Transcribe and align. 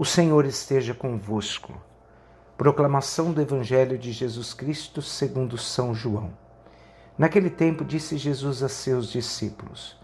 O 0.00 0.04
Senhor 0.06 0.46
esteja 0.46 0.94
convosco. 0.94 1.74
Proclamação 2.56 3.34
do 3.34 3.42
Evangelho 3.42 3.98
de 3.98 4.12
Jesus 4.12 4.54
Cristo 4.54 5.02
segundo 5.02 5.58
São 5.58 5.94
João. 5.94 6.30
Naquele 7.18 7.50
tempo 7.50 7.84
disse 7.84 8.16
Jesus 8.16 8.62
a 8.62 8.68
seus 8.70 9.10
discípulos: 9.12 10.00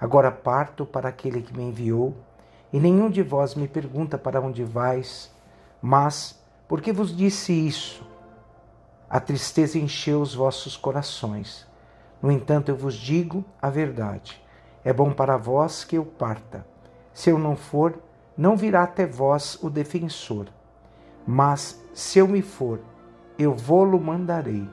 Agora 0.00 0.30
parto 0.30 0.86
para 0.86 1.08
aquele 1.08 1.42
que 1.42 1.52
me 1.52 1.64
enviou, 1.64 2.14
e 2.72 2.78
nenhum 2.78 3.10
de 3.10 3.24
vós 3.24 3.56
me 3.56 3.66
pergunta 3.66 4.16
para 4.16 4.40
onde 4.40 4.62
vais, 4.62 5.34
mas 5.82 6.40
porque 6.68 6.92
vos 6.92 7.16
disse 7.16 7.52
isso? 7.52 8.06
A 9.08 9.18
tristeza 9.18 9.80
encheu 9.80 10.22
os 10.22 10.32
vossos 10.32 10.76
corações. 10.76 11.66
No 12.22 12.30
entanto, 12.30 12.68
eu 12.68 12.76
vos 12.76 12.94
digo 12.94 13.44
a 13.60 13.68
verdade. 13.68 14.40
É 14.84 14.92
bom 14.92 15.12
para 15.12 15.36
vós 15.36 15.82
que 15.82 15.98
eu 15.98 16.04
parta. 16.04 16.64
Se 17.12 17.30
eu 17.30 17.36
não 17.36 17.56
for, 17.56 18.00
não 18.40 18.56
virá 18.56 18.84
até 18.84 19.04
vós 19.04 19.62
o 19.62 19.68
defensor. 19.68 20.46
Mas 21.26 21.78
se 21.92 22.20
eu 22.20 22.26
me 22.26 22.40
for, 22.40 22.80
eu 23.38 23.52
vou-lo 23.54 24.00
mandarei. 24.00 24.66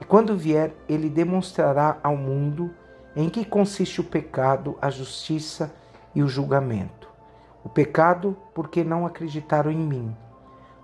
E 0.00 0.04
quando 0.04 0.36
vier, 0.36 0.74
ele 0.88 1.08
demonstrará 1.08 1.98
ao 2.02 2.16
mundo 2.16 2.74
em 3.14 3.28
que 3.28 3.44
consiste 3.44 4.00
o 4.00 4.04
pecado, 4.04 4.76
a 4.82 4.90
justiça 4.90 5.72
e 6.16 6.20
o 6.20 6.26
julgamento. 6.26 7.08
O 7.62 7.68
pecado, 7.68 8.36
porque 8.52 8.82
não 8.82 9.06
acreditaram 9.06 9.70
em 9.70 9.78
mim. 9.78 10.16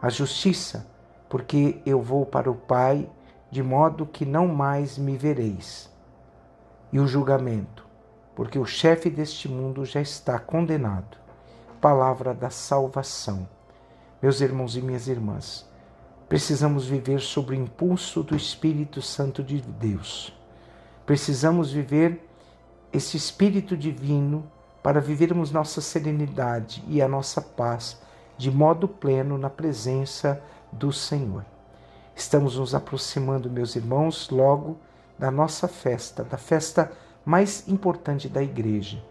A 0.01 0.09
justiça, 0.09 0.89
porque 1.29 1.83
eu 1.85 2.01
vou 2.01 2.25
para 2.25 2.49
o 2.49 2.55
Pai, 2.55 3.11
de 3.51 3.65
modo 3.65 4.07
que 4.07 4.25
não 4.25 4.47
mais 4.47 4.97
me 4.97 5.17
vereis. 5.17 5.93
E 6.93 7.01
o 7.01 7.07
julgamento, 7.09 7.85
porque 8.37 8.61
o 8.61 8.65
chefe 8.65 9.11
deste 9.11 9.49
mundo 9.49 9.85
já 9.85 10.01
está 10.01 10.39
condenado 10.39 11.26
palavra 11.77 12.35
da 12.35 12.51
salvação. 12.51 13.49
Meus 14.21 14.41
irmãos 14.41 14.77
e 14.77 14.83
minhas 14.83 15.07
irmãs, 15.09 15.69
precisamos 16.29 16.87
viver 16.87 17.21
sob 17.21 17.53
o 17.53 17.55
impulso 17.55 18.23
do 18.23 18.35
Espírito 18.35 19.01
Santo 19.01 19.43
de 19.43 19.61
Deus. 19.61 20.37
Precisamos 21.05 21.71
viver 21.71 22.29
esse 22.93 23.17
Espírito 23.17 23.77
Divino 23.77 24.51
para 24.83 25.01
vivermos 25.01 25.51
nossa 25.51 25.81
serenidade 25.81 26.83
e 26.89 27.03
a 27.03 27.09
nossa 27.09 27.41
paz 27.41 28.01
de 28.39 28.51
modo 28.51 28.89
pleno 28.89 29.39
na 29.39 29.51
presença 29.51 30.43
do 30.73 30.93
Senhor. 30.93 31.45
Estamos 32.15 32.57
nos 32.59 32.75
aproximando, 32.75 33.51
meus 33.51 33.77
irmãos, 33.77 34.31
logo 34.31 34.79
da 35.19 35.31
nossa 35.31 35.69
festa, 35.69 36.25
da 36.25 36.37
festa 36.37 36.91
mais 37.25 37.67
importante 37.69 38.29
da 38.29 38.43
igreja, 38.43 39.03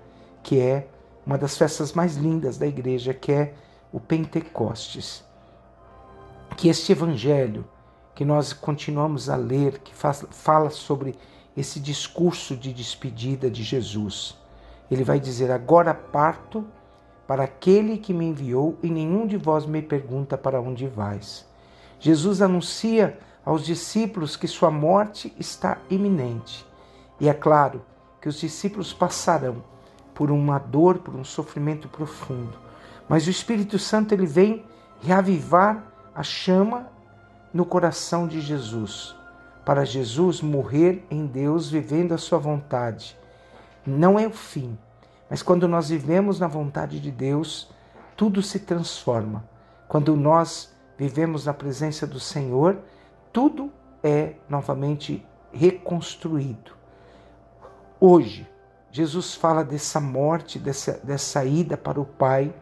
que 0.42 0.60
é 0.60 0.88
uma 1.26 1.38
das 1.38 1.58
festas 1.58 1.94
mais 1.94 2.16
lindas 2.16 2.58
da 2.58 2.68
igreja, 2.68 3.14
que 3.14 3.32
é 3.32 3.54
o 3.92 4.00
Pentecostes. 4.00 5.24
Que 6.56 6.70
este 6.70 6.92
evangelho 6.92 7.66
que 8.14 8.24
nós 8.24 8.54
continuamos 8.54 9.30
a 9.30 9.36
ler, 9.36 9.80
que 9.80 9.94
fala 9.94 10.70
sobre 10.70 11.16
esse 11.56 11.80
discurso 11.80 12.56
de 12.56 12.72
despedida 12.72 13.50
de 13.50 13.62
Jesus. 13.62 14.38
Ele 14.90 15.04
vai 15.04 15.20
dizer: 15.20 15.52
Agora 15.52 15.94
parto 15.94 16.66
para 17.28 17.44
aquele 17.44 17.98
que 17.98 18.14
me 18.14 18.26
enviou, 18.26 18.78
e 18.82 18.90
nenhum 18.90 19.28
de 19.28 19.36
vós 19.36 19.66
me 19.66 19.82
pergunta 19.82 20.38
para 20.38 20.62
onde 20.62 20.88
vais. 20.88 21.46
Jesus 22.00 22.42
anuncia 22.42 23.18
aos 23.44 23.66
discípulos 23.66 24.36
que 24.36 24.48
sua 24.48 24.72
morte 24.72 25.34
está 25.40 25.80
iminente. 25.90 26.66
E 27.20 27.28
é 27.28 27.34
claro 27.34 27.84
que 28.22 28.30
os 28.30 28.40
discípulos 28.40 28.94
passarão 28.94 29.75
por 30.16 30.32
uma 30.32 30.58
dor, 30.58 31.00
por 31.00 31.14
um 31.14 31.24
sofrimento 31.24 31.88
profundo. 31.88 32.58
Mas 33.08 33.28
o 33.28 33.30
Espírito 33.30 33.78
Santo 33.78 34.14
ele 34.14 34.26
vem 34.26 34.66
reavivar 35.02 35.84
a 36.16 36.24
chama 36.24 36.90
no 37.54 37.66
coração 37.66 38.28
de 38.28 38.42
Jesus, 38.42 39.16
para 39.64 39.86
Jesus 39.86 40.42
morrer 40.42 41.06
em 41.12 41.28
Deus, 41.28 41.70
vivendo 41.70 42.14
a 42.14 42.18
sua 42.18 42.40
vontade. 42.40 43.18
Não 43.86 44.18
é 44.18 44.26
o 44.26 44.32
fim, 44.32 44.78
mas 45.30 45.44
quando 45.44 45.68
nós 45.68 45.90
vivemos 45.90 46.40
na 46.40 46.48
vontade 46.48 47.00
de 47.00 47.12
Deus, 47.12 47.70
tudo 48.16 48.42
se 48.42 48.60
transforma. 48.60 49.48
Quando 49.88 50.16
nós 50.16 50.74
vivemos 50.98 51.46
na 51.46 51.54
presença 51.54 52.08
do 52.08 52.20
Senhor, 52.20 52.78
tudo 53.32 53.72
é 54.02 54.36
novamente 54.48 55.26
reconstruído. 55.52 56.72
Hoje, 58.00 58.48
Jesus 58.96 59.36
fala 59.36 59.62
dessa 59.62 60.00
morte, 60.00 60.58
dessa, 60.58 60.94
dessa 61.04 61.44
ida 61.44 61.76
para 61.76 62.00
o 62.00 62.06
Pai, 62.06 62.56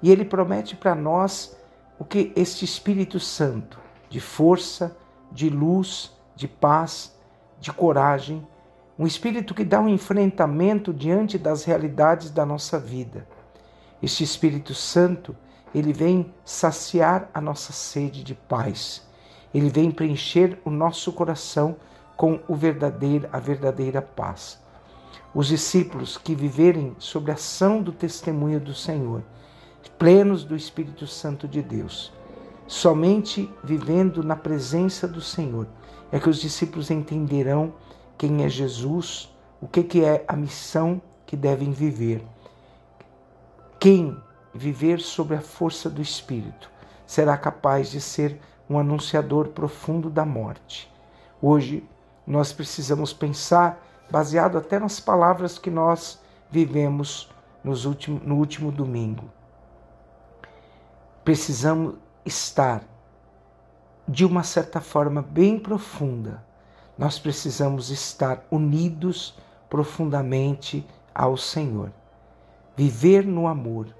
e 0.00 0.08
ele 0.08 0.24
promete 0.24 0.76
para 0.76 0.94
nós 0.94 1.56
o 1.98 2.04
que 2.04 2.32
este 2.36 2.64
Espírito 2.64 3.18
Santo, 3.18 3.76
de 4.08 4.20
força, 4.20 4.96
de 5.32 5.50
luz, 5.50 6.16
de 6.36 6.46
paz, 6.46 7.12
de 7.58 7.72
coragem, 7.72 8.46
um 8.96 9.04
espírito 9.04 9.52
que 9.52 9.64
dá 9.64 9.80
um 9.80 9.88
enfrentamento 9.88 10.94
diante 10.94 11.36
das 11.36 11.64
realidades 11.64 12.30
da 12.30 12.46
nossa 12.46 12.78
vida. 12.78 13.26
Este 14.00 14.22
Espírito 14.22 14.72
Santo, 14.76 15.36
ele 15.74 15.92
vem 15.92 16.32
saciar 16.44 17.28
a 17.34 17.40
nossa 17.40 17.72
sede 17.72 18.22
de 18.22 18.36
paz. 18.36 19.04
Ele 19.52 19.68
vem 19.68 19.90
preencher 19.90 20.56
o 20.64 20.70
nosso 20.70 21.12
coração 21.12 21.74
com 22.16 22.38
o 22.46 22.54
verdadeiro, 22.54 23.28
a 23.32 23.40
verdadeira 23.40 24.00
paz 24.00 24.60
os 25.34 25.46
discípulos 25.48 26.18
que 26.18 26.34
viverem 26.34 26.94
sob 26.98 27.30
a 27.30 27.34
ação 27.34 27.82
do 27.82 27.92
testemunho 27.92 28.60
do 28.60 28.74
Senhor, 28.74 29.22
plenos 30.00 30.44
do 30.44 30.56
Espírito 30.56 31.06
Santo 31.06 31.46
de 31.46 31.60
Deus. 31.60 32.10
Somente 32.66 33.52
vivendo 33.62 34.24
na 34.24 34.34
presença 34.34 35.06
do 35.06 35.20
Senhor 35.20 35.66
é 36.10 36.18
que 36.18 36.30
os 36.30 36.40
discípulos 36.40 36.90
entenderão 36.90 37.74
quem 38.16 38.42
é 38.42 38.48
Jesus, 38.48 39.30
o 39.60 39.68
que, 39.68 39.82
que 39.82 40.02
é 40.02 40.24
a 40.26 40.34
missão 40.34 41.02
que 41.26 41.36
devem 41.36 41.70
viver. 41.70 42.24
Quem 43.78 44.16
viver 44.54 45.00
sob 45.00 45.34
a 45.34 45.42
força 45.42 45.90
do 45.90 46.00
Espírito 46.00 46.70
será 47.06 47.36
capaz 47.36 47.90
de 47.90 48.00
ser 48.00 48.40
um 48.70 48.78
anunciador 48.78 49.48
profundo 49.48 50.08
da 50.08 50.24
morte. 50.24 50.90
Hoje 51.42 51.84
nós 52.26 52.54
precisamos 52.54 53.12
pensar 53.12 53.86
baseado 54.10 54.58
até 54.58 54.78
nas 54.78 54.98
palavras 54.98 55.58
que 55.58 55.70
nós 55.70 56.20
vivemos 56.50 57.30
nos 57.62 57.84
último, 57.84 58.20
no 58.24 58.36
último 58.36 58.72
domingo. 58.72 59.30
Precisamos 61.24 61.94
estar, 62.24 62.82
de 64.08 64.24
uma 64.24 64.42
certa 64.42 64.80
forma 64.80 65.22
bem 65.22 65.58
profunda, 65.58 66.44
nós 66.98 67.18
precisamos 67.18 67.90
estar 67.90 68.44
unidos 68.50 69.38
profundamente 69.68 70.86
ao 71.14 71.36
Senhor. 71.36 71.92
Viver 72.76 73.24
no 73.24 73.46
amor, 73.46 73.94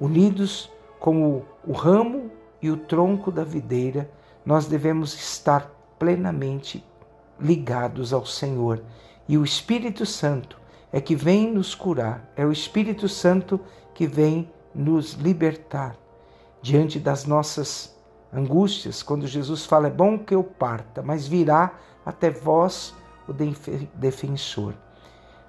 unidos 0.00 0.70
como 0.98 1.44
o 1.64 1.72
ramo 1.72 2.30
e 2.60 2.70
o 2.70 2.76
tronco 2.76 3.30
da 3.30 3.44
videira, 3.44 4.10
nós 4.44 4.66
devemos 4.66 5.14
estar 5.14 5.70
plenamente 5.98 6.84
ligados 7.38 8.12
ao 8.12 8.24
Senhor 8.24 8.82
e 9.28 9.38
o 9.38 9.44
Espírito 9.44 10.04
Santo 10.04 10.60
é 10.92 11.00
que 11.00 11.14
vem 11.14 11.52
nos 11.52 11.74
curar, 11.74 12.30
é 12.36 12.44
o 12.44 12.52
Espírito 12.52 13.08
Santo 13.08 13.60
que 13.94 14.06
vem 14.06 14.50
nos 14.74 15.12
libertar 15.14 15.96
diante 16.60 16.98
das 16.98 17.24
nossas 17.24 17.96
angústias. 18.32 19.02
Quando 19.02 19.26
Jesus 19.26 19.64
fala, 19.64 19.88
é 19.88 19.90
bom 19.90 20.18
que 20.18 20.34
eu 20.34 20.42
parta, 20.42 21.02
mas 21.02 21.26
virá 21.26 21.78
até 22.04 22.30
vós 22.30 22.94
o 23.28 23.32
defensor. 23.94 24.74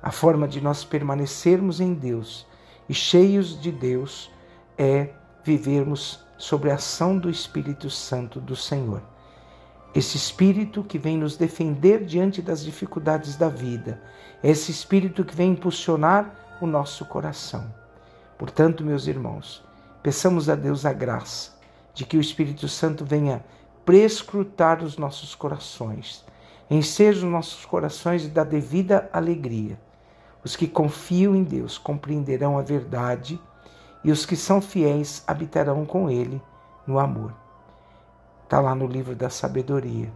A 0.01 0.11
forma 0.11 0.47
de 0.47 0.59
nós 0.61 0.83
permanecermos 0.83 1.79
em 1.79 1.93
Deus 1.93 2.45
e 2.87 2.93
cheios 2.93 3.59
de 3.59 3.71
Deus 3.71 4.31
é 4.77 5.09
vivermos 5.43 6.23
sobre 6.37 6.71
a 6.71 6.75
ação 6.75 7.17
do 7.17 7.29
Espírito 7.29 7.89
Santo 7.89 8.39
do 8.39 8.55
Senhor. 8.55 9.01
Esse 9.95 10.17
espírito 10.17 10.83
que 10.83 10.97
vem 10.97 11.17
nos 11.17 11.37
defender 11.37 12.03
diante 12.03 12.41
das 12.41 12.63
dificuldades 12.63 13.35
da 13.35 13.47
vida, 13.47 14.01
esse 14.43 14.71
espírito 14.71 15.23
que 15.23 15.35
vem 15.35 15.51
impulsionar 15.51 16.33
o 16.59 16.65
nosso 16.65 17.05
coração. 17.05 17.71
Portanto, 18.37 18.83
meus 18.83 19.05
irmãos, 19.05 19.63
peçamos 20.01 20.49
a 20.49 20.55
Deus 20.55 20.85
a 20.85 20.91
graça 20.91 21.53
de 21.93 22.05
que 22.05 22.17
o 22.17 22.21
Espírito 22.21 22.67
Santo 22.67 23.05
venha 23.05 23.45
prescrutar 23.85 24.83
os 24.83 24.97
nossos 24.97 25.35
corações, 25.35 26.25
encher 26.69 27.13
os 27.13 27.23
nossos 27.23 27.63
corações 27.63 28.27
da 28.27 28.43
devida 28.43 29.09
alegria. 29.13 29.79
Os 30.43 30.55
que 30.55 30.67
confiam 30.67 31.35
em 31.35 31.43
Deus 31.43 31.77
compreenderão 31.77 32.57
a 32.57 32.63
verdade 32.63 33.39
e 34.03 34.11
os 34.11 34.25
que 34.25 34.35
são 34.35 34.59
fiéis 34.59 35.23
habitarão 35.27 35.85
com 35.85 36.09
Ele 36.09 36.41
no 36.87 36.97
amor. 36.97 37.42
Está 38.53 38.61
lá 38.61 38.75
no 38.75 38.85
livro 38.85 39.15
da 39.15 39.31
sabedoria. 39.31 40.13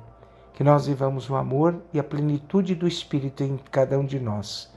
Que 0.54 0.64
nós 0.64 0.86
vivamos 0.86 1.28
o 1.28 1.36
amor 1.36 1.82
e 1.92 2.00
a 2.00 2.04
plenitude 2.04 2.76
do 2.76 2.88
Espírito 2.88 3.44
em 3.44 3.60
cada 3.72 3.98
um 3.98 4.06
de 4.06 4.20
nós. 4.20 4.72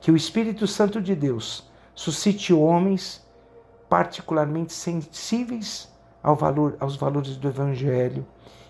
Que 0.00 0.12
o 0.12 0.16
Espírito 0.16 0.68
Santo 0.68 1.02
de 1.02 1.16
Deus 1.16 1.68
suscite 1.96 2.54
homens 2.54 3.20
particularmente 3.88 4.72
sensíveis 4.72 5.92
ao 6.22 6.36
valor, 6.36 6.76
aos 6.78 6.94
valores 6.94 7.36
do 7.36 7.48
Evangelho, 7.48 8.24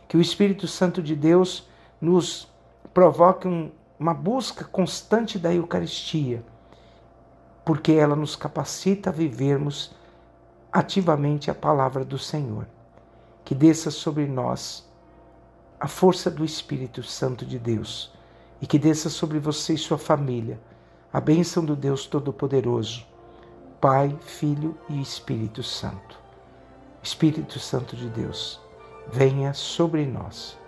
que 0.09 0.17
o 0.17 0.21
Espírito 0.23 0.67
Santo 0.67 1.03
de 1.03 1.15
Deus 1.15 1.69
nos 2.01 2.51
provoque 2.95 3.47
um, 3.47 3.71
uma 4.01 4.15
busca 4.15 4.65
constante 4.65 5.39
da 5.39 5.53
Eucaristia, 5.53 6.43
porque 7.67 7.93
ela 7.93 8.17
nos 8.17 8.35
capacita 8.35 9.11
a 9.11 9.13
vivermos 9.13 9.95
ativamente 10.73 11.51
a 11.51 11.55
palavra 11.55 12.03
do 12.03 12.19
Senhor. 12.19 12.67
Que 13.45 13.55
desça 13.55 13.91
sobre 13.91 14.27
nós 14.27 14.89
a 15.79 15.89
força 15.89 16.31
do 16.31 16.45
Espírito 16.45 17.03
Santo 17.03 17.45
de 17.45 17.59
Deus 17.59 18.13
e 18.61 18.67
que 18.67 18.79
desça 18.79 19.11
sobre 19.11 19.39
você 19.39 19.75
e 19.75 19.79
sua 19.79 19.99
família 19.99 20.61
a 21.13 21.21
bênção 21.21 21.65
do 21.65 21.77
Deus 21.77 22.07
Todo-Poderoso, 22.07 23.05
Pai, 23.81 24.17
Filho 24.23 24.79
e 24.89 25.01
Espírito 25.01 25.63
Santo. 25.63 26.19
Espírito 27.03 27.59
Santo 27.59 27.97
de 27.97 28.09
Deus, 28.09 28.61
venha 29.13 29.53
sobre 29.53 30.07
nós 30.07 30.62